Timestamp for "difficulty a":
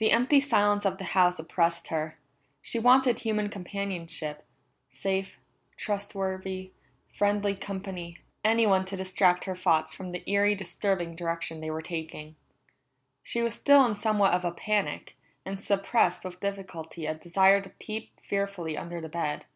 16.40-17.14